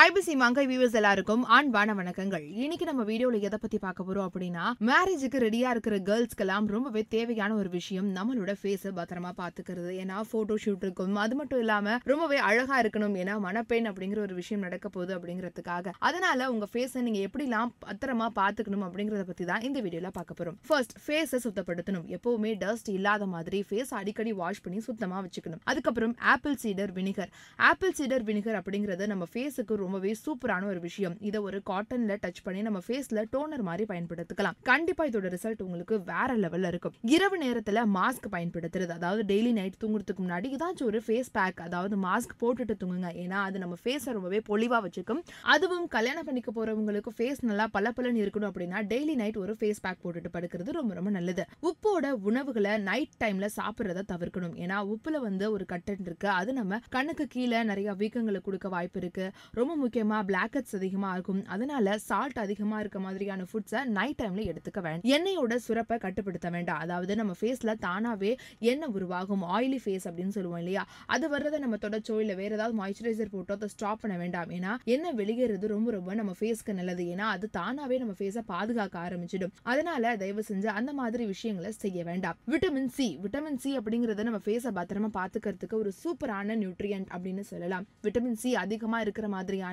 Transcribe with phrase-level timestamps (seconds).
[0.00, 2.42] IBC மங்கை viewers எல்லாருக்கும் அன்பான வணக்கங்கள்.
[2.64, 7.70] இன்னைக்கு நம்ம வீடியோல எதை பத்தி பார்க்க போறோம் அப்படின்னா மேரேஜுக்கு ரெடியா இருக்கிற கேர்ள்ஸ்க்கெல்லாம் ரொம்பவே தேவையான ஒரு
[7.76, 11.16] விஷயம் நம்மளோட ஃபேஸை பத்திரமா பாத்துக்கிறது ஏன்னா போட்டோ ஷூட் இருக்கும்.
[11.24, 13.16] அது மட்டும் இல்லாம ரொம்பவே அழகா இருக்கணும்.
[13.22, 15.94] ஏன்னா மனப்பெண் அப்படிங்கிற ஒரு விஷயம் நடக்க போகுது அப்படிங்கிறதுக்காக.
[16.08, 20.58] அதனால உங்க ஃபேஸை நீங்க எப்படிலாம் பத்திரமா பாத்துக்கணும் அப்படிங்கறத பத்தி தான் இந்த வீடியோல பார்க்க போறோம்.
[20.68, 22.06] ஃபர்ஸ்ட் ஃபேஸை சுத்தப்படுத்தணும்.
[22.18, 25.64] எப்பவுமே டஸ்ட் இல்லாத மாதிரி ஃபேஸ் அடிக்கடி வாஷ் பண்ணி சுத்தமா வச்சுக்கணும்.
[25.72, 27.32] அதுக்கப்புறம் ஆப்பிள் சீடர் வினிகர்
[27.72, 31.14] ஆப்பிள் சீடர் வினிகர் அப்படிங்கறது நம்ம ஃபேஸுக்கு ரொம்பவே சூப்பரான ஒரு விஷயம்.
[31.28, 34.56] இதை ஒரு காட்டன்ல டச் பண்ணி நம்ம ஃபேஸ்ல டோனர் மாதிரி பயன்படுத்திக்கலாம்.
[34.62, 36.94] கண்டிப்பா இதோட ரிசல்ட் உங்களுக்கு வேற லெவல்ல இருக்கும்.
[37.16, 42.34] இரவு நேரத்துல மாஸ்க் பயன்படுத்துறது அதாவது டெய்லி நைட் தூங்குறதுக்கு முன்னாடி ஏதாச்சும் ஒரு ஃபேஸ் பேக் அதாவது மாஸ்க்
[42.42, 43.10] போட்டுட்டு தூங்குங்க.
[43.22, 45.22] ஏன்னா அது நம்ம ஃபேஸை ரொம்பவே பொலிவா வச்சுக்கும்.
[45.54, 50.32] அதுவும் கல்யாணம் பண்ணிக்க போறவங்களுக்கு ஃபேஸ் நல்லா பளபளன்னு இருக்கணும் அப்படின்னா டெய்லி நைட் ஒரு ஃபேஸ் பேக் போட்டுட்டு
[50.36, 51.46] படுக்கிறது ரொம்ப ரொம்ப நல்லது.
[51.70, 54.56] உப்போட உணவுகளை நைட் டைம்ல சாப்பிட்றத தவிர்க்கணும்.
[54.64, 56.28] ஏன்னா உப்புல வந்து ஒரு கட்டன் இருக்கு.
[56.40, 59.24] அது நம்ம கண்ணுக்கு கீழே நிறைய வீக்கங்களை கொடுக்க வாய்ப்பு இருக்கு.
[59.60, 61.42] ரொம்ப முக்கியமா பிளாக்கெட்ஸ் அதிகமா இருக்கும்.
[61.46, 66.78] அதனால சால்ட் அதிகமா இருக்க மாதிரியான ஃபுட்ஸை நைட் டைம்ல எடுத்துக்க வேண்டாம் எண்ணெயோட சுரப்பை கட்டுப்படுத்த வேண்டாம்.
[66.78, 69.42] அதாவது நம்ம ஃபேஸ்ல தானாவே எண்ணெய் உருவாகும்.
[69.42, 70.86] ஆயிலி ஃபேஸ் அப்படின்னு சொல்லுவோம் இல்லையா?
[71.06, 74.50] அது வர்றதை நம்ம தொடச்சோ இல்ல வேற ஏதாவது மாய்ஸ்சரைசர் போட்டோ அதை ஸ்டாப் பண்ண வேண்டாம்.
[74.50, 77.04] ஏன்னா எண்ணெய் வெளியேறது ரொம்ப ரொம்ப நம்ம ஃபேஸ்க்கு நல்லது.
[77.04, 79.54] ஏன்னா அது தானாவே நம்ம ஃபேஸை பாதுகாக்க ஆரம்பிச்சிடும்.
[79.62, 82.36] அதனால தயவு செஞ்சு அந்த மாதிரி விஷயங்களை செய்ய வேண்டாம்.
[82.46, 87.86] விட்டமின் சி விட்டமின் சி அப்படிங்கிறத நம்ம ஃபேஸை பத்திரமா பாத்துக்கிறதுக்கு ஒரு சூப்பரான நியூட்ரியன்ட் அப்படின்னு சொல்லலாம்.
[88.02, 89.67] விட்டமின் சி அதிகமா இருக்கிற மாதிரியான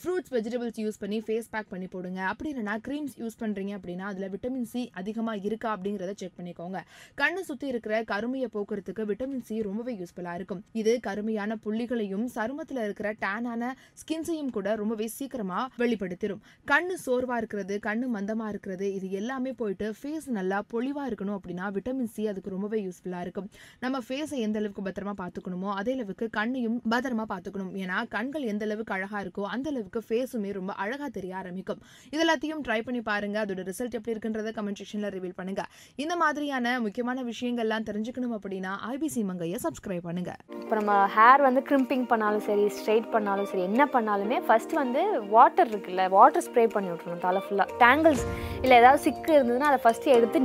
[0.00, 2.20] ஃப்ரூட்ஸ் வெஜிடபிள்ஸ் யூஸ் பண்ணி ஃபேஸ் பேக் பண்ணி போடுங்க.
[2.32, 6.80] அப்படி இல்லைனா க்ரீம்ஸ் யூஸ் பண்ணுறீங்க அப்படின்னா அதில் விட்டமின் சி அதிகமாக இருக்கா அப்படிங்கிறத செக் பண்ணிக்கோங்க.
[7.20, 10.62] கண்ணு சுற்றி இருக்கிற கருமையை போக்குறதுக்கு விட்டமின் சி ரொம்பவே யூஸ்ஃபுல்லாக இருக்கும்.
[10.82, 13.72] இது கருமையான புள்ளிகளையும் சருமத்தில் இருக்கிற டேனான
[14.02, 20.28] ஸ்கின்ஸையும் கூட ரொம்பவே சீக்கிரமாக வெளிப்படுத்திடும் கண்ணு சோர்வாக இருக்கிறது கண்ணு மந்தமாக இருக்கிறது இது எல்லாமே போயிட்டு ஃபேஸ்
[20.38, 23.48] நல்லா பொலிவாக இருக்கணும் அப்படின்னா விட்டமின் சி அதுக்கு ரொம்பவே யூஸ்ஃபுல்லாக இருக்கும்.
[23.84, 27.72] நம்ம ஃபேஸை எந்த அளவுக்கு பத்திரமா பார்த்துக்கணுமோ அதே அளவுக்கு கண்ணையும் பத்திரமா பார்த்துக்கணும்.
[27.82, 28.94] ஏன்னா கண்கள் எந்த அளவுக்கு
[29.24, 31.80] இருக்கும் இருக்கோ அந்த அளவுக்கு ஃபேஸுமே ரொம்ப அழகாக தெரிய ஆரம்பிக்கும்.
[32.12, 33.36] இது எல்லாத்தையும் ட்ரை பண்ணி பாருங்க.
[33.44, 35.62] அதோட ரிசல்ட் எப்படி இருக்குன்றத கமெண்ட் செக்ஷனில் ரிவீல் பண்ணுங்க.
[36.02, 40.32] இந்த மாதிரியான முக்கியமான விஷயங்கள்லாம் தெரிஞ்சுக்கணும் அப்படின்னா ஐபிசி மங்கையை சப்ஸ்கிரைப் பண்ணுங்க.
[40.62, 45.02] இப்போ நம்ம ஹேர் வந்து கிரிம்பிங் பண்ணாலும் சரி ஸ்ட்ரைட் பண்ணாலும் சரி என்ன பண்ணாலுமே ஃபர்ஸ்ட் வந்து
[45.34, 48.24] வாட்டர் இருக்குல்ல வாட்டர் ஸ்ப்ரே பண்ணி விட்ருணும் தலை ஃபுல்லாக டேங்கிள்ஸ்
[48.64, 50.34] இல்லை ஏதாவது சிக்கு இருந்ததுன்னா அதை ஃபஸ்ட்டு எடுத்து